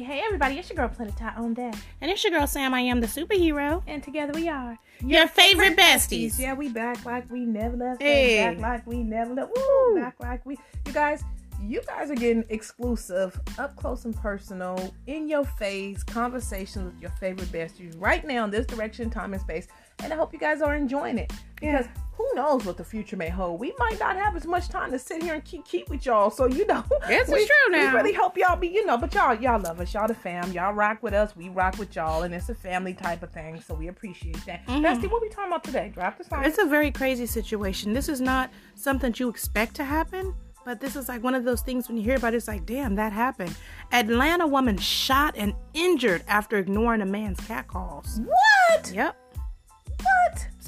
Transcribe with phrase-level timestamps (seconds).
[0.00, 1.74] Hey, hey, everybody, it's your girl Planet Tie on deck.
[2.00, 2.72] And it's your girl Sam.
[2.72, 3.82] I am the superhero.
[3.86, 6.38] And together we are your, favorite besties.
[6.38, 8.00] Yeah, we back like we never left.
[8.00, 8.38] Hey.
[8.38, 9.52] Back like we never left.
[9.54, 10.00] Woo!
[10.00, 10.56] Back like we.
[10.86, 11.22] You guys,
[11.62, 17.10] you guys are getting exclusive, up close and personal, in your face conversations with your
[17.10, 19.68] favorite besties right now in this direction, time, and space.
[19.98, 21.84] And I hope you guys are enjoying it because
[22.20, 23.60] who knows what the future may hold.
[23.60, 26.30] We might not have as much time to sit here and keep keep with y'all.
[26.30, 27.92] So you know, This is we, true now.
[27.92, 29.92] We really hope y'all be, you know, but y'all y'all love us.
[29.94, 30.52] Y'all the fam.
[30.52, 31.34] Y'all rock with us.
[31.36, 33.60] We rock with y'all, and it's a family type of thing.
[33.60, 34.66] So we appreciate that.
[34.66, 34.84] Mm-hmm.
[34.84, 35.90] Bestie, what we talking about today?
[35.94, 36.44] Drop the song.
[36.44, 37.92] It's a very crazy situation.
[37.92, 41.62] This is not something you expect to happen, but this is like one of those
[41.62, 43.54] things when you hear about it, it's like, damn, that happened.
[43.92, 48.20] Atlanta woman shot and injured after ignoring a man's cat calls.
[48.20, 48.92] what?
[48.92, 49.16] Yep.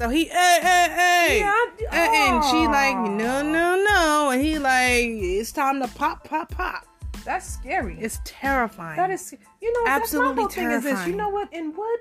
[0.02, 1.38] So he, hey, hey, hey.
[1.38, 4.30] Yeah, I- And, and she like, no, no, no.
[4.30, 6.84] And he like, it's time to pop, pop, pop.
[7.24, 7.96] That's scary.
[8.00, 8.96] It's terrifying.
[8.96, 11.06] That is, you know, Absolutely that's my whole thing is this.
[11.06, 11.54] You know what?
[11.54, 12.00] And what?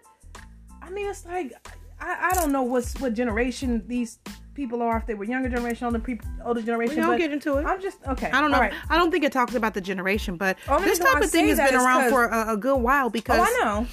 [0.81, 1.53] I mean, it's like
[1.99, 4.17] I, I don't know what's what generation these
[4.55, 4.97] people are.
[4.97, 6.95] If they were younger generation, older people, older generation.
[6.95, 7.65] We don't get into it.
[7.67, 8.31] I'm just okay.
[8.31, 8.59] I don't know.
[8.59, 8.73] Right.
[8.89, 11.49] I don't think it talks about the generation, but Only this type I of thing
[11.49, 13.87] has been around for a, a good while because Oh, I know.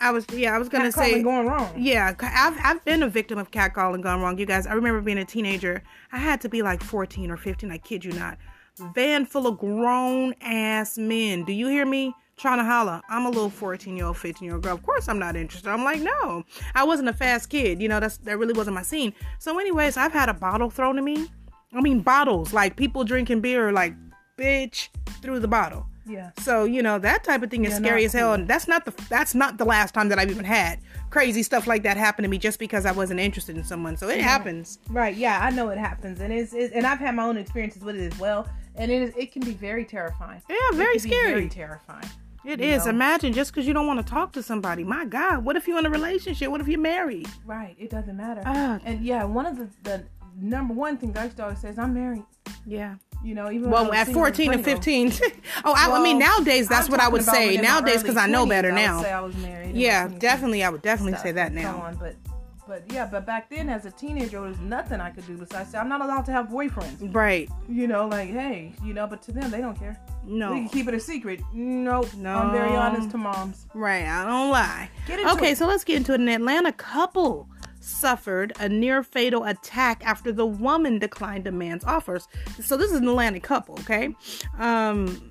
[0.00, 1.72] I was yeah I was gonna say going wrong.
[1.76, 4.38] yeah I've I've been a victim of catcalling gone wrong.
[4.38, 5.82] You guys, I remember being a teenager.
[6.12, 7.70] I had to be like 14 or 15.
[7.70, 8.38] I kid you not.
[8.94, 11.44] Van full of grown ass men.
[11.44, 12.14] Do you hear me?
[12.38, 13.02] Trying to holla.
[13.10, 14.74] I'm a little 14 year old, 15 year old girl.
[14.74, 15.68] Of course I'm not interested.
[15.68, 16.44] I'm like, no.
[16.74, 17.82] I wasn't a fast kid.
[17.82, 19.12] You know, that's that really wasn't my scene.
[19.38, 21.28] So, anyways, I've had a bottle thrown at me.
[21.74, 23.94] I mean bottles, like people drinking beer, like,
[24.38, 24.88] bitch,
[25.20, 25.86] through the bottle.
[26.10, 26.30] Yeah.
[26.38, 28.34] So you know that type of thing is Yeah, scary as hell, cool.
[28.34, 30.80] and that's not the that's not the last time that I've even had
[31.10, 33.96] crazy stuff like that happen to me just because I wasn't interested in someone.
[33.96, 34.78] So it happens.
[34.88, 35.16] Right.
[35.16, 37.96] Yeah, I know it happens, and it's, it's and I've had my own experiences with
[37.96, 40.42] it as well, and it is it can be very terrifying.
[40.48, 41.32] Yeah, very scary.
[41.32, 42.08] very terrifying.
[42.44, 42.86] It is.
[42.86, 42.90] know.
[42.92, 44.82] Imagine just because you don't want to talk to somebody.
[44.82, 46.50] My God, what if you're in a relationship?
[46.50, 47.28] What if you're married?
[47.44, 47.76] Right.
[47.78, 48.42] It doesn't matter.
[48.46, 48.80] Ah.
[48.84, 50.04] and yeah, one of the the
[50.40, 52.24] number one thing I used to always say is I'm married.
[52.66, 52.96] Yeah.
[53.22, 55.12] You know, even Well, at 14 and 15.
[55.64, 57.56] oh, I, I mean, nowadays that's I'm what I would say.
[57.58, 59.02] Nowadays, because I know 20s, better I now.
[59.02, 59.76] say I was married.
[59.76, 60.64] Yeah, definitely.
[60.64, 61.76] I would definitely say that so now.
[61.82, 62.16] on, but
[62.66, 65.72] but yeah, but back then as a teenager, there was nothing I could do besides
[65.72, 67.12] say I'm not allowed to have boyfriends.
[67.12, 67.50] Right.
[67.68, 70.00] You know, like hey, you know, but to them they don't care.
[70.24, 70.52] No.
[70.52, 71.40] We can keep it a secret.
[71.52, 72.14] Nope.
[72.14, 72.32] No.
[72.36, 73.66] I'm very honest to moms.
[73.74, 74.88] Right, I don't lie.
[75.08, 75.58] Okay, it.
[75.58, 76.20] so let's get into it.
[76.20, 77.48] An Atlanta couple
[77.80, 82.28] suffered a near fatal attack after the woman declined a man's offers.
[82.60, 84.14] So this is an Atlanta couple, okay?
[84.58, 85.30] Um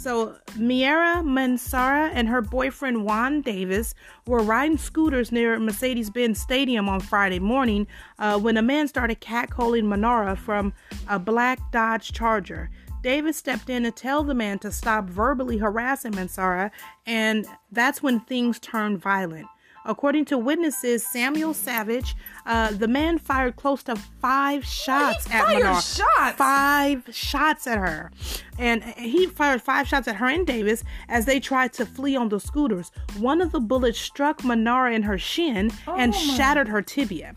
[0.00, 3.94] so Miera Mansara and her boyfriend Juan Davis
[4.26, 7.86] were riding scooters near Mercedes-Benz Stadium on Friday morning
[8.18, 10.72] uh, when a man started catcalling Manara from
[11.06, 12.70] a black Dodge Charger.
[13.02, 16.70] Davis stepped in to tell the man to stop verbally harassing Mansara,
[17.04, 19.48] and that's when things turned violent.
[19.84, 22.14] According to witnesses, Samuel Savage,
[22.46, 25.80] uh, the man fired close to five shots at fired Manara.
[25.82, 26.36] shots?
[26.36, 28.10] Five shots at her,
[28.58, 32.28] and he fired five shots at her and Davis as they tried to flee on
[32.28, 32.90] the scooters.
[33.18, 37.34] One of the bullets struck Manara in her shin and Oh my- shattered her tibia.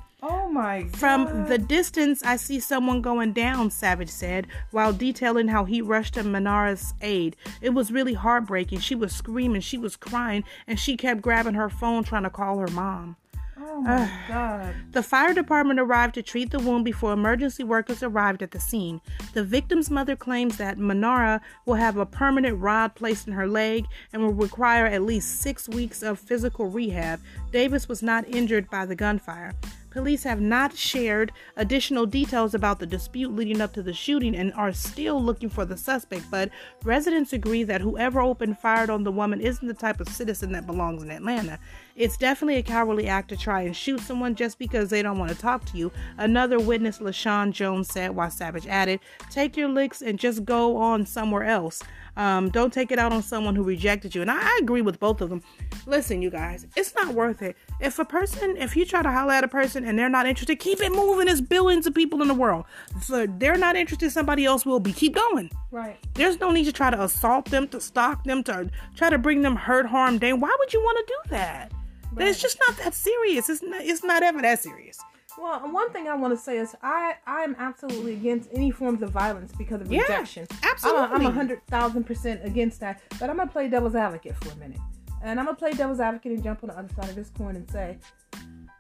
[0.54, 0.98] My god.
[0.98, 6.14] From the distance, I see someone going down, Savage said, while detailing how he rushed
[6.14, 7.36] to Manara's aid.
[7.60, 8.80] It was really heartbreaking.
[8.80, 12.60] She was screaming, she was crying, and she kept grabbing her phone trying to call
[12.60, 13.16] her mom.
[13.58, 14.76] Oh my god.
[14.92, 19.02] The fire department arrived to treat the wound before emergency workers arrived at the scene.
[19.34, 23.86] The victim's mother claims that Manara will have a permanent rod placed in her leg
[24.12, 27.20] and will require at least six weeks of physical rehab.
[27.52, 29.54] Davis was not injured by the gunfire.
[29.94, 34.52] Police have not shared additional details about the dispute leading up to the shooting and
[34.54, 36.50] are still looking for the suspect, but
[36.84, 40.66] residents agree that whoever opened fire on the woman isn't the type of citizen that
[40.66, 41.60] belongs in Atlanta.
[41.96, 45.32] It's definitely a cowardly act to try and shoot someone just because they don't want
[45.32, 45.92] to talk to you.
[46.18, 51.06] Another witness, LaShawn Jones, said, while Savage added, Take your licks and just go on
[51.06, 51.84] somewhere else.
[52.16, 54.22] Um, don't take it out on someone who rejected you.
[54.22, 55.42] And I, I agree with both of them.
[55.86, 57.56] Listen, you guys, it's not worth it.
[57.80, 60.60] If a person, if you try to holler at a person and they're not interested,
[60.60, 61.26] keep it moving.
[61.26, 62.66] There's billions of people in the world.
[63.02, 64.94] So they're not interested, somebody else will be.
[64.94, 65.52] Keep going.
[65.72, 65.98] Right.
[66.14, 69.42] There's no need to try to assault them, to stalk them, to try to bring
[69.42, 70.38] them hurt, harm, danger.
[70.38, 71.72] Why would you want to do that?
[72.18, 73.50] It's just not that serious.
[73.50, 73.82] It's not.
[73.82, 75.00] It's not ever that serious.
[75.38, 79.02] Well, one thing I want to say is I I am absolutely against any forms
[79.02, 80.46] of violence because of Yeah, rejection.
[80.62, 81.02] absolutely.
[81.04, 83.02] I'm a, I'm a hundred thousand percent against that.
[83.20, 84.80] But I'm gonna play devil's advocate for a minute,
[85.24, 87.56] and I'm gonna play devil's advocate and jump on the other side of this coin
[87.56, 87.98] and say,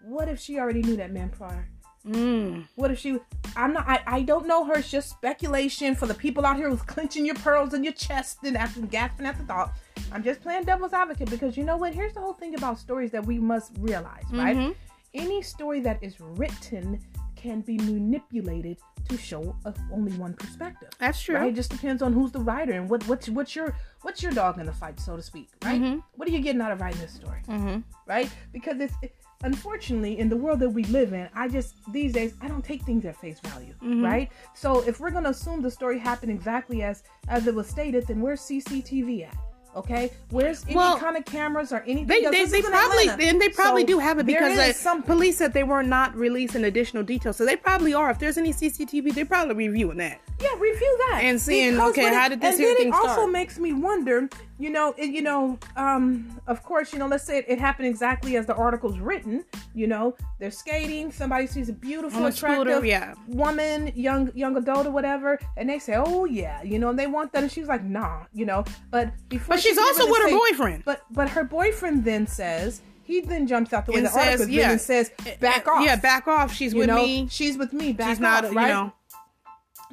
[0.01, 1.67] what if she already knew that man prior?
[2.05, 2.67] Mm.
[2.75, 3.17] What if she?
[3.55, 3.87] I'm not.
[3.87, 4.73] I, I don't know her.
[4.75, 8.39] It's just speculation for the people out here who's clenching your pearls in your chest
[8.43, 9.73] and after gasping at the thought.
[10.13, 11.93] I'm just playing devil's advocate because you know what?
[11.93, 14.55] Here's the whole thing about stories that we must realize, right?
[14.55, 14.75] Mhm.
[15.13, 16.99] Any story that is written
[17.35, 18.77] can be manipulated
[19.09, 20.89] to show a, only one perspective.
[20.97, 21.35] That's true.
[21.35, 21.49] Right?
[21.51, 24.59] It just depends on who's the writer and what what's what's your what's your dog
[24.59, 25.81] in the fight, so to speak, right?
[25.81, 26.03] Mhm.
[26.15, 27.79] What are you getting out of writing this story, Mm-hmm.
[28.07, 28.29] right?
[28.53, 29.13] Because it's it,
[29.43, 32.83] unfortunately in the world that we live in, I just these days I don't take
[32.83, 34.03] things at face value, Mhm.
[34.05, 34.31] right?
[34.53, 38.21] So if we're gonna assume the story happened exactly as as it was stated, then
[38.21, 39.35] where's CCTV at?
[39.75, 42.05] Okay, where's any Well, kind of cameras or anything?
[42.07, 43.23] They, they, they probably Atlanta.
[43.23, 45.05] and they probably So do have it because something.
[45.07, 47.37] police said they were not releasing additional details.
[47.37, 48.11] So they probably are.
[48.11, 50.19] If there's any CCTV, they're probably reviewing that.
[50.39, 53.07] Yeah, review that And seeing, Because okay, how did this and then thing it also
[53.13, 53.31] start?
[53.31, 54.27] makes me wonder.
[54.59, 57.87] You know, it, you know, um, of course, you know, let's say it, it happened
[57.87, 59.43] exactly as the article's written.
[59.73, 61.11] You know, they're skating.
[61.11, 63.13] Somebody sees a beautiful, a attractive scooter, yeah.
[63.27, 67.07] woman, young young adult or whatever, and they say, "Oh yeah," you know, and they
[67.07, 68.63] want that, and she's like, "Nah," you know.
[68.91, 70.83] But before, But she's she also with her boyfriend.
[70.85, 74.41] But but her boyfriend then says he then jumps out the way And the says,
[74.41, 74.71] is yeah.
[74.71, 76.53] and says, "Back off." Yeah, back off.
[76.53, 77.27] She's you with know, me.
[77.29, 77.91] she's with me.
[77.91, 78.69] Back She's not, off, you right?
[78.69, 78.93] know.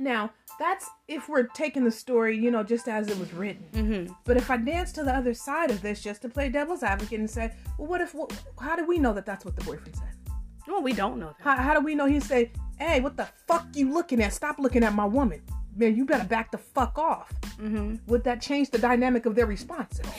[0.01, 3.65] Now, that's if we're taking the story, you know, just as it was written.
[3.73, 4.13] Mm-hmm.
[4.25, 7.21] But if I dance to the other side of this just to play devil's advocate
[7.21, 9.95] and say, well, what if, what, how do we know that that's what the boyfriend
[9.95, 10.35] said?
[10.67, 11.45] Well, we don't know that.
[11.45, 14.33] How, how do we know he say, hey, what the fuck you looking at?
[14.33, 15.43] Stop looking at my woman.
[15.77, 17.33] Man, you better back the fuck off.
[17.59, 17.97] Mm-hmm.
[18.07, 20.15] Would that change the dynamic of their response at all?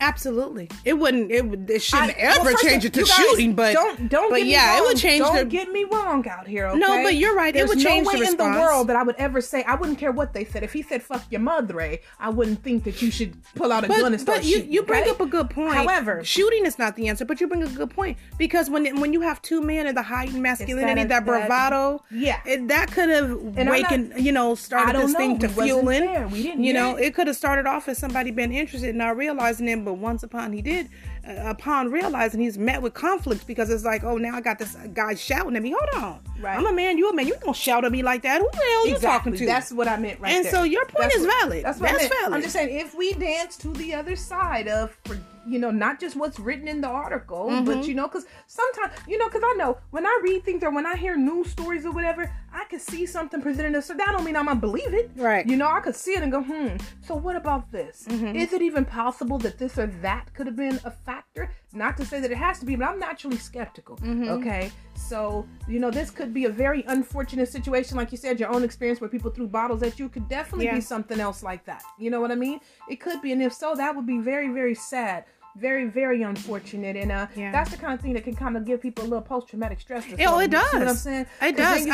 [0.00, 0.68] Absolutely.
[0.84, 1.30] It wouldn't.
[1.30, 4.30] It, would, it shouldn't I- ever first change it to guys, shooting, but don't don't
[4.30, 4.86] but get me yeah, it wrong.
[4.88, 6.66] would change Don't the- get me wrong out here.
[6.66, 6.78] Okay?
[6.78, 7.54] No, but you're right.
[7.54, 9.62] It There's would no change the way in the world that I would ever say
[9.64, 10.62] I wouldn't care what they said.
[10.62, 13.88] If he said "fuck your mother," I wouldn't think that you should pull out a
[13.88, 14.72] gun and But, start but you, shooting.
[14.72, 15.10] you bring okay?
[15.10, 15.74] up a good point.
[15.74, 19.12] However- shooting is not the answer, but you bring a good point because when when
[19.12, 22.40] you have two men in the heightened masculinity, that- that, that- bravado, yeah.
[22.46, 25.18] it, that could have I'm wakened, you know, started this know.
[25.18, 26.00] thing to fueling.
[26.04, 26.28] there.
[26.28, 27.06] We didn't you know, it.
[27.06, 30.24] it could have started off as somebody been interested and not realizing it, but once
[30.24, 30.88] upon he did,
[31.26, 35.14] upon realizing he's met with conflict because it's like, oh, now I got this guy
[35.14, 35.74] shouting at me.
[35.78, 36.58] Hold on, Right.
[36.58, 37.26] I'm a man, you a man.
[37.26, 38.40] You don't shout at me like that.
[38.40, 39.32] Who the hell you Exactly.
[39.32, 39.46] talking to?
[39.46, 40.52] That's what I meant right And there.
[40.52, 41.64] so your point That's is what- valid.
[41.64, 42.32] That's what That's valid.
[42.34, 44.96] I'm just saying if we dance to the other side of,
[45.48, 47.64] you know, not just what's written in the article, Mm-hmm.
[47.64, 50.70] but you know, because sometimes, you know, because I know when I read things or
[50.70, 54.24] when I hear news stories or whatever, I could see something presented, so that don't
[54.24, 55.10] mean I'm gonna believe it.
[55.16, 55.46] Right.
[55.46, 56.76] You know, I could see it and go, hmm.
[57.02, 58.06] So what about this?
[58.08, 58.34] Mm-hmm.
[58.36, 61.50] Is it even possible that this or that could have been a factor?
[61.72, 63.96] Not to say that it has to be, but I'm naturally skeptical.
[63.98, 64.28] Mm-hmm.
[64.36, 64.70] Okay.
[64.94, 68.64] So, you know, this could be a very unfortunate situation, like you said, your own
[68.64, 70.74] experience where people threw bottles at you could definitely Yeah.
[70.76, 71.82] be something else like that.
[71.98, 72.60] You know what I mean?
[72.88, 75.24] It could be, and if so, that would be very, very sad.
[75.56, 77.50] Very, very unfortunate, and uh, Yeah.
[77.50, 80.04] that's the kind of thing that can kind of give people a little post-traumatic stress.
[80.04, 80.24] disorder.
[80.28, 80.64] Oh, it does.
[80.64, 81.26] You see what I'm saying?
[81.42, 81.86] It does.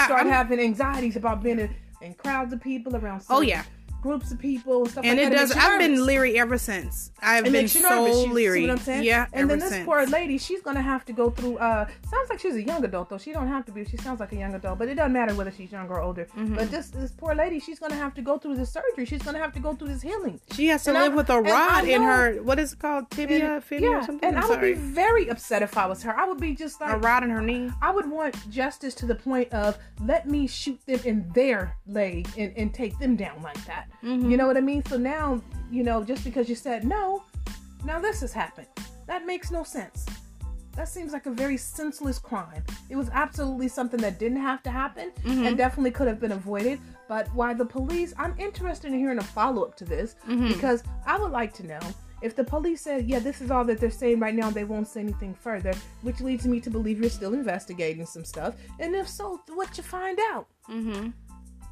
[4.02, 4.16] Saying?
[4.16, 4.32] It 'Cause does.
[4.32, 4.82] Then you I- start I'm- having anxieties about being in, in crowds of people around.
[4.82, 4.82] Certain yeah.
[4.82, 5.36] groups of people, stuff and like it that.
[5.38, 5.54] does.
[5.54, 7.10] you I've been leery ever since.
[7.22, 8.14] I've It been you nervous.
[8.16, 8.60] so You leery.
[8.62, 9.04] What I'm saying?
[9.04, 9.84] Yeah, And then this since.
[9.86, 11.58] poor lady, she's gonna have to go through.
[11.58, 13.18] uh Sounds like she's a young adult though.
[13.18, 13.84] She don't have to be.
[13.84, 16.26] She sounds like a young adult, but it doesn't matter whether she's young or older.
[16.36, 16.56] Mm-hmm.
[16.56, 19.04] But this this poor lady, she's gonna have to go through this surgery.
[19.06, 20.40] She's gonna have to go through this healing.
[20.52, 22.34] She has to And I- live with a and I rod in her.
[22.42, 23.10] What is it called?
[23.10, 24.28] Tibia, And- fibia, yeah, or something.
[24.28, 24.74] and I'm I would sorry.
[24.74, 26.18] be very upset if I was her.
[26.18, 27.70] I would be just like a rod in her knee.
[27.80, 32.28] I would want justice to the point of let me shoot them in their leg
[32.36, 33.88] and, and take them down like that.
[34.02, 34.30] Mm-hmm.
[34.30, 34.84] You know what I mean?
[34.84, 37.22] So now, you know, just because you said no,
[37.84, 38.66] now this has happened.
[39.06, 40.06] That makes no sense.
[40.76, 42.64] That seems like a very senseless crime.
[42.88, 45.46] It was absolutely something that didn't have to happen Mm-hmm.
[45.46, 46.80] and definitely could have been avoided.
[47.08, 50.48] But why the police, I'm interested in hearing a follow up to this Mm-hmm.
[50.48, 51.80] because I would like to know
[52.22, 54.86] if the police said, yeah, this is all that they're saying right now, they won't
[54.88, 58.54] say anything further, which leads me to believe you're still investigating some stuff.
[58.78, 60.46] And if so, what you find out?
[60.70, 61.08] Mm-hmm.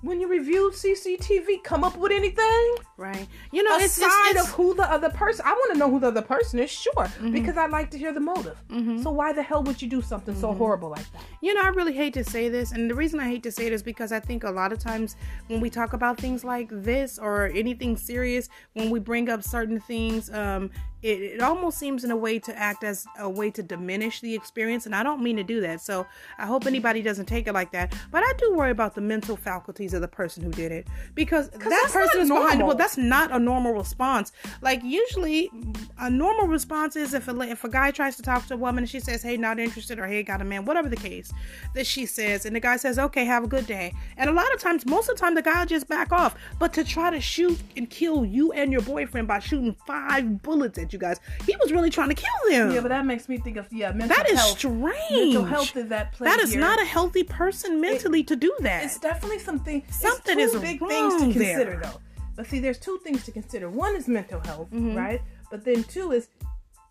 [0.03, 2.75] When you review CCTV, come up with anything?
[2.97, 3.27] Right.
[3.53, 3.87] You know, aside
[4.31, 6.59] it's, it's of who the other person i want to know who the other person
[6.59, 7.33] is sure Mm-hmm.
[7.33, 8.57] because i'd like to hear the motive
[9.03, 10.41] so why the hell would you do something Mm-hmm.
[10.41, 13.19] so horrible like that You know, I really hate to say this, and the reason
[13.21, 15.17] I hate to say it is because I think a lot of times
[15.49, 19.81] when we talk about things like this or anything serious, when we bring up certain
[19.81, 20.71] things, um,
[21.03, 24.35] it, it almost seems in a way to act as a way to diminish the
[24.35, 25.81] experience, and I don't mean to do that.
[25.81, 26.07] So
[26.39, 27.95] I hope anybody doesn't take it like that.
[28.11, 31.51] But I do worry about the mental faculties of the person who did it because
[31.51, 32.65] that person is behind it.
[32.65, 34.33] Well, that's not a normal response.
[34.61, 35.51] Like usually,
[35.99, 38.85] a normal response is if a if a guy tries to talk to a woman
[38.85, 41.33] and she says, "Hey, not interested," or "Hey, got a man," whatever the case,
[41.75, 44.53] that she says, and the guy says, "Okay, have a good day." And a lot
[44.55, 46.35] of times, most of the time, the guy just back off.
[46.59, 50.79] But to try to shoot and kill you and your boyfriend by shooting five bullets
[50.79, 52.71] at you guys, he was really trying to kill them.
[52.73, 55.11] yeah but that makes me think of yeah mental that is health strange.
[55.11, 56.61] mental health is that play That is here.
[56.61, 58.85] not a healthy person mentally to do that.
[58.85, 61.57] it's definitely something Something is big things to there.
[61.57, 62.01] consider though
[62.37, 64.95] but see there's two things to consider one is mental health Mm-hmm.
[64.97, 65.21] right
[65.51, 66.29] But then two is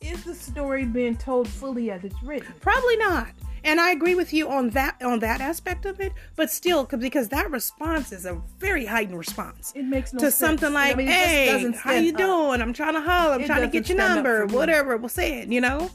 [0.02, 2.54] is the story being told fully as it's written?
[2.62, 3.28] Probably not.
[3.66, 7.28] And I agree with you on that on that aspect of it, but still, because
[7.30, 10.36] that response is a very heightened response It makes no to sense.
[10.36, 12.18] something like, I mean, "Hey, how you up.
[12.18, 12.62] doing?
[12.62, 13.34] I'm trying to holler.
[13.34, 15.90] I'm It trying to get your number, whatever." We'll say it, you know.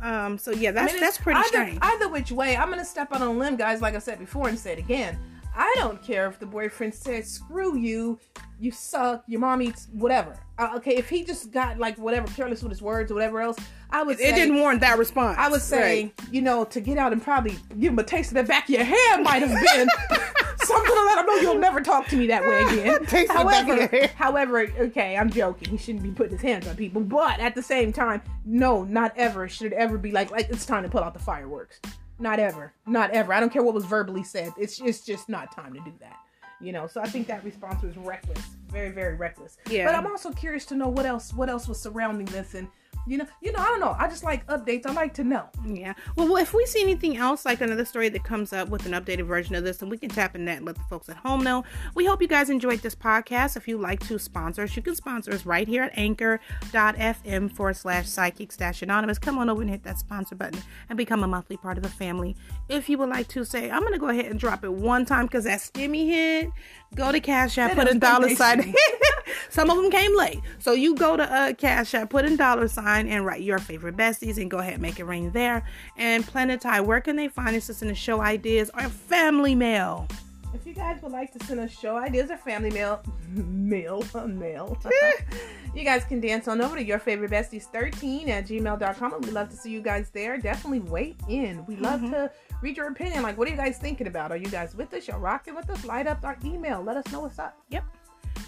[0.00, 0.38] Um.
[0.38, 1.78] So yeah, I that's mean, that's pretty either, strange.
[1.82, 3.80] Either which way, I'm gonna step out on a limb, guys.
[3.82, 5.18] Like I said before, and say it again.
[5.54, 8.18] I don't care if the boyfriend said, "Screw you,
[8.58, 12.62] you suck, your mom eats whatever." Uh, okay, if he just got like whatever careless
[12.62, 13.56] with his words or whatever else,
[13.90, 15.36] I would it say didn't warrant that response.
[15.38, 16.14] I would say, Right.
[16.30, 18.70] you know, to get out and probably give him a taste of the back of
[18.70, 19.88] your hand might have been
[20.58, 23.04] something to let him know you'll never talk to me that way again.
[23.06, 24.10] Taste of the back of however, your hand.
[24.12, 25.68] however, okay, I'm joking.
[25.70, 29.12] He shouldn't be putting his hands on people, but at the same time, no, not
[29.16, 31.80] ever should it ever be like like it's time to pull out the fireworks.
[32.22, 33.32] Not ever, not ever.
[33.32, 34.52] I don't care what was verbally said.
[34.56, 36.16] It's it's just not time to do that.
[36.60, 38.38] You know, so I think that response was reckless,
[38.68, 39.58] very, very reckless.
[39.68, 39.84] Yeah.
[39.84, 42.68] But I'm also curious to know what else, what else was surrounding this, and
[43.06, 43.94] you know, you know, I don't know.
[43.98, 44.86] I just like updates.
[44.86, 45.48] I like to know.
[45.64, 45.94] Yeah.
[46.16, 48.92] Well, well, if we see anything else, like another story that comes up with an
[48.92, 51.16] updated version of this, then we can tap in that and let the folks at
[51.16, 51.64] home know.
[51.94, 53.56] We hope you guys enjoyed this podcast.
[53.56, 57.76] If you'd like to sponsor us, you can sponsor us right here at anchor.fm forward
[57.76, 59.18] slash psychics dash anonymous.
[59.18, 61.88] Come on over and hit that sponsor button and become a monthly part of the
[61.88, 62.36] family.
[62.68, 65.26] If you would like to say, I'm to go ahead and drop it one time
[65.26, 66.50] because that stimmy hit,
[66.94, 68.74] go to Cash App, put a dollar sign.
[69.50, 70.40] Some of them came late.
[70.58, 73.96] So you go to uh, Cash App, put in dollar sign, and write your favorite
[73.96, 75.66] besties, and go ahead and make it rain there.
[75.96, 80.08] And Planetai, where can they find us to send us show ideas or family mail?
[80.54, 84.78] If you guys would like to send us show ideas or family mail, mail, mail,
[85.74, 89.14] you guys can dance on over to your favorite besties 13 at gmail.com.
[89.14, 90.36] And we love to see you guys there.
[90.36, 91.64] Definitely weigh in.
[91.66, 92.12] We love mm-hmm.
[92.12, 92.30] to
[92.60, 93.22] read your opinion.
[93.22, 94.30] Like, what are you guys thinking about?
[94.30, 95.08] Are you guys with us?
[95.08, 95.84] You're rocking with us?
[95.84, 96.82] Light up our email.
[96.82, 97.56] Let us know what's up.
[97.70, 97.84] Yep.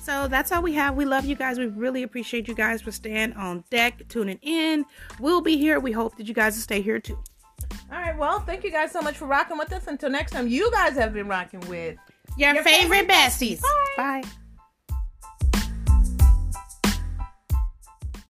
[0.02, 0.94] So that's all we have.
[0.96, 1.58] We love you guys.
[1.58, 4.84] We really appreciate you guys for staying on deck, tuning in.
[5.18, 5.80] We'll be here.
[5.80, 7.18] We hope that you guys will stay here too.
[7.94, 8.18] All right.
[8.18, 9.86] Well, thank you guys so much for rocking with us.
[9.86, 11.96] Until next time, you guys have been rocking with.
[12.36, 13.62] Your, Your favorite favorite besties.
[13.96, 14.24] Bye.